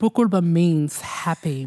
[0.00, 1.66] Pukulba means happy.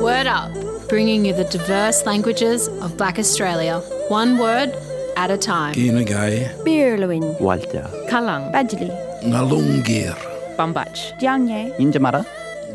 [0.00, 0.54] Word Up,
[0.88, 4.70] bringing you the diverse languages of Black Australia, one word
[5.16, 5.74] at a time.
[5.74, 8.86] Kinagai, Birluin, Walter, Kalang, Badjali,
[9.26, 10.14] Ngalungir,
[10.56, 12.24] Bambach, Jiangye, Injamara,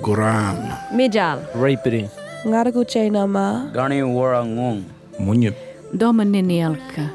[0.01, 0.59] Guram,
[0.91, 2.09] Mijal, Rapiri,
[2.43, 4.83] Ngaraguche Nama, Gani Warangong,
[5.21, 5.55] Munyip,
[5.95, 7.07] Domininialka,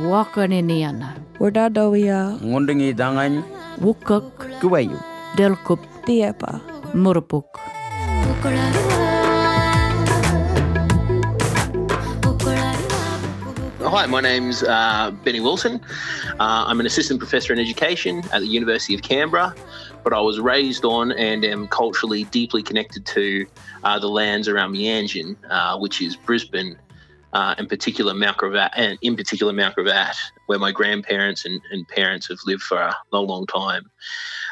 [0.00, 3.44] Wakaniniana, Wardadowia, Ngundingi Dangan,
[3.84, 4.96] Wukuk, Kuwayu,
[5.36, 6.60] Delkup, Diepa,
[6.94, 7.44] Murupuk.
[13.80, 15.80] Hi, my name's uh, Benny Wilson.
[16.38, 19.54] Uh, I'm an assistant professor in education at the University of Canberra,
[20.04, 23.46] but I was raised on and am culturally deeply connected to
[23.84, 26.76] uh, the lands around Meanjin, uh, which is Brisbane,
[27.32, 31.86] uh, in particular Mount Gravatt, and in particular Mount Gravatt, where my grandparents and, and
[31.88, 33.90] parents have lived for a long, long time.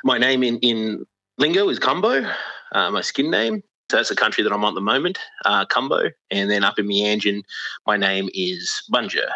[0.05, 1.07] My name in, in
[1.39, 2.31] lingo is Kumbo,
[2.73, 3.63] uh, my skin name.
[3.91, 6.11] So that's the country that I'm on at the moment, uh, Kumbo.
[6.31, 7.43] And then up in Meanjin,
[7.87, 9.31] my name is Bunja.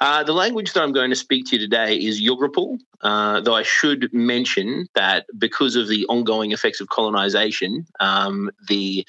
[0.00, 3.54] Uh, the language that I'm going to speak to you today is Yugrapul, uh, though
[3.54, 9.06] I should mention that because of the ongoing effects of colonisation, um, the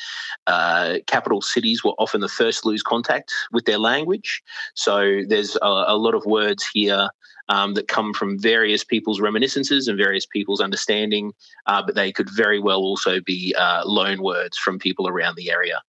[0.47, 4.41] uh, capital cities were often the first to lose contact with their language.
[4.75, 7.09] So there's a, a lot of words here
[7.49, 11.33] um, that come from various people's reminiscences and various people's understanding,
[11.65, 15.51] uh, but they could very well also be uh, loan words from people around the
[15.51, 15.81] area.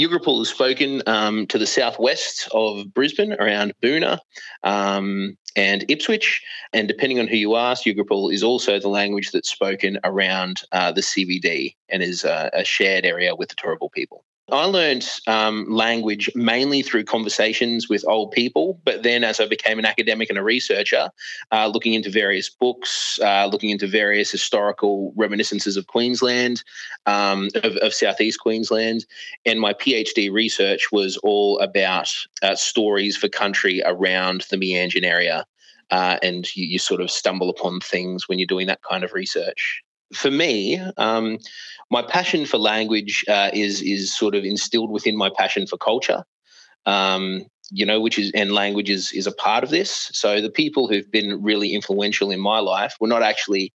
[0.00, 4.18] Yugrapul is spoken um, to the southwest of Brisbane, around Boonah
[4.62, 6.42] um, and Ipswich.
[6.72, 10.90] And depending on who you ask, Yugrapul is also the language that's spoken around uh,
[10.90, 14.24] the CBD and is uh, a shared area with the Turrbal people.
[14.52, 19.78] I learned um, language mainly through conversations with old people, but then as I became
[19.78, 21.10] an academic and a researcher,
[21.52, 26.62] uh, looking into various books, uh, looking into various historical reminiscences of Queensland,
[27.06, 29.04] um, of, of, Southeast Queensland,
[29.44, 35.44] and my PhD research was all about uh, stories for country around the Meanjin area.
[35.90, 39.12] Uh, and you, you sort of stumble upon things when you're doing that kind of
[39.12, 39.82] research
[40.12, 41.38] for me, um,
[41.90, 46.24] my passion for language uh, is is sort of instilled within my passion for culture.
[46.86, 50.10] Um, you know, which is and language is is a part of this.
[50.12, 53.72] So the people who've been really influential in my life were not actually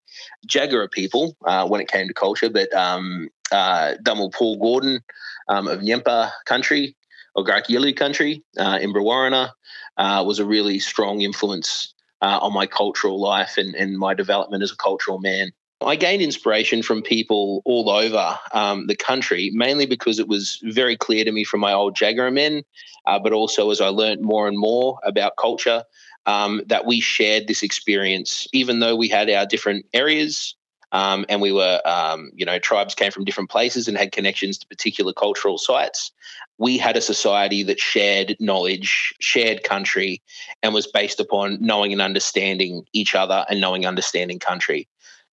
[0.47, 4.99] Jagera people uh, when it came to culture, but um, uh, Dummel Paul Gordon
[5.47, 6.95] um, of Ngemba country
[7.35, 9.51] or Garkyilu country uh, in Brewarrina
[9.97, 14.63] uh, was a really strong influence uh, on my cultural life and, and my development
[14.63, 15.51] as a cultural man.
[15.85, 20.97] I gained inspiration from people all over um, the country, mainly because it was very
[20.97, 22.63] clear to me from my old Jagera men,
[23.05, 25.83] uh, but also as I learned more and more about culture,
[26.25, 30.55] um, that we shared this experience, even though we had our different areas.
[30.91, 34.57] Um, and we were, um, you know, tribes came from different places and had connections
[34.59, 36.11] to particular cultural sites.
[36.57, 40.21] We had a society that shared knowledge, shared country,
[40.63, 44.87] and was based upon knowing and understanding each other and knowing, understanding country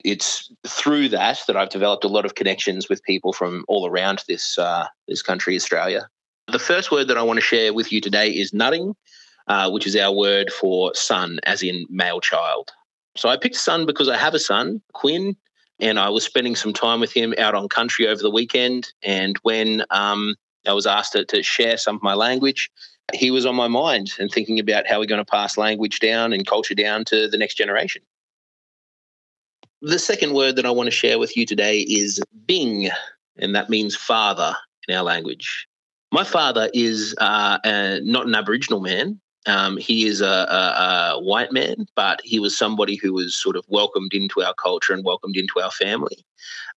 [0.05, 4.25] it's through that that I've developed a lot of connections with people from all around
[4.29, 6.09] this uh, this country, Australia.
[6.49, 8.95] The first word that I want to share with you today is nutting,
[9.47, 12.71] uh, which is our word for son, as in male child.
[13.17, 15.37] So I picked son because I have a son, Quinn,
[15.81, 18.89] and I was spending some time with him out on country over the weekend.
[19.03, 20.35] And when um,
[20.67, 22.71] I was asked to, to share some of my language,
[23.13, 26.33] he was on my mind and thinking about how we're going to pass language down
[26.33, 28.03] and culture down to the next generation.
[29.85, 32.89] The second word that I want to share with you today is Bing,
[33.37, 34.55] and that means father
[34.87, 35.67] in our language.
[36.13, 39.21] My father is uh, a, not an Aboriginal man.
[39.47, 43.57] Um, he is a, a, a, white man, but he was somebody who was sort
[43.57, 46.25] of welcomed into our culture and welcomed into our family.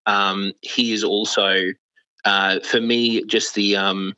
[0.06, 1.62] Um, he is also,
[2.24, 4.16] uh, for me, just the um,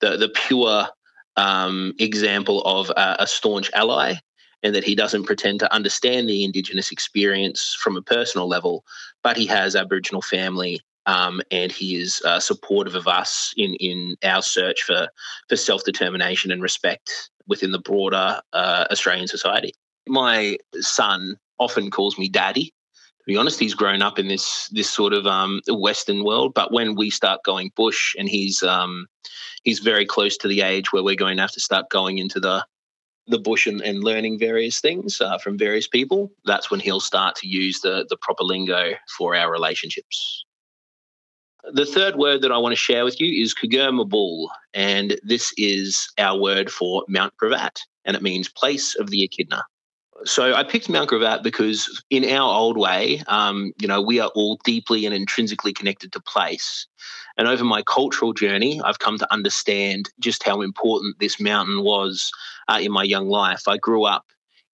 [0.00, 0.88] the, the pure
[1.36, 4.16] um, example of a, a staunch ally
[4.64, 8.84] and that he doesn't pretend to understand the Indigenous experience from a personal level,
[9.22, 14.16] but he has Aboriginal family um, and he is uh, supportive of us in in
[14.24, 15.08] our search for
[15.48, 19.72] for self determination and respect within the broader uh, Australian society.
[20.08, 22.66] My son often calls me daddy.
[22.66, 26.54] To be honest, he's grown up in this this sort of um, Western world.
[26.54, 29.06] But when we start going bush, and he's um,
[29.62, 32.40] he's very close to the age where we're going to have to start going into
[32.40, 32.64] the
[33.26, 37.36] the bush and, and learning various things uh, from various people, that's when he'll start
[37.36, 40.44] to use the, the proper lingo for our relationships.
[41.72, 46.06] The third word that I want to share with you is Kugurmabul, and this is
[46.18, 49.64] our word for Mount Gravatt, and it means place of the echidna.
[50.26, 54.30] So I picked Mount Gravatt because, in our old way, um, you know, we are
[54.34, 56.86] all deeply and intrinsically connected to place.
[57.36, 62.30] And over my cultural journey, I've come to understand just how important this mountain was
[62.68, 63.62] uh, in my young life.
[63.66, 64.24] I grew up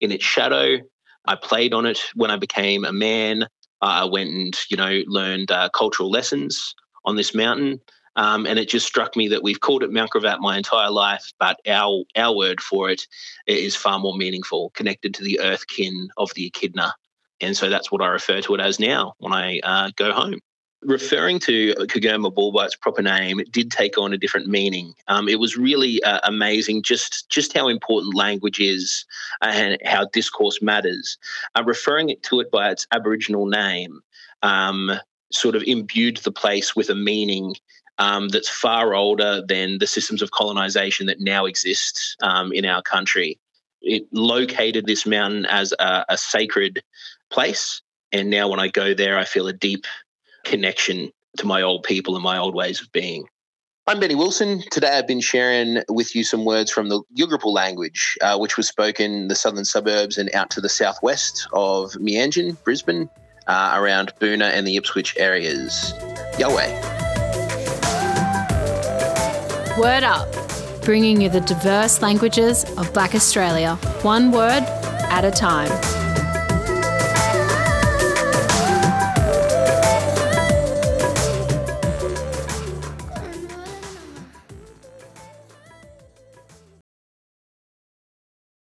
[0.00, 0.79] in its shadow.
[1.26, 3.44] I played on it when I became a man.
[3.82, 6.75] Uh, I went and, you know, learned uh, cultural lessons
[7.05, 7.81] on this mountain.
[8.17, 11.33] Um, and it just struck me that we've called it Mount Gravatt my entire life,
[11.39, 13.07] but our our word for it
[13.47, 16.95] is far more meaningful, connected to the earth kin of the echidna.
[17.41, 20.41] And so that's what I refer to it as now when I uh, go home.
[20.83, 24.95] Referring to Kagurma Bul by its proper name, did take on a different meaning.
[25.09, 29.05] Um, it was really uh, amazing just, just how important language is
[29.43, 31.19] and how discourse matters.
[31.55, 34.01] Uh, referring it to it by its Aboriginal name
[34.43, 34.93] um,
[35.31, 37.57] sort of imbued the place with a meaning
[38.00, 42.82] um, that's far older than the systems of colonization that now exist um, in our
[42.82, 43.38] country.
[43.82, 46.82] It located this mountain as a, a sacred
[47.31, 47.82] place.
[48.11, 49.85] And now when I go there, I feel a deep
[50.44, 53.26] connection to my old people and my old ways of being.
[53.87, 54.62] I'm Benny Wilson.
[54.70, 58.67] Today I've been sharing with you some words from the Yugambeh language, uh, which was
[58.67, 63.11] spoken in the southern suburbs and out to the southwest of Meanjin, Brisbane,
[63.47, 65.93] uh, around Boonah and the Ipswich areas.
[66.38, 67.10] Yahweh.
[69.78, 70.28] Word Up,
[70.82, 74.64] bringing you the diverse languages of Black Australia, one word
[75.11, 75.70] at a time.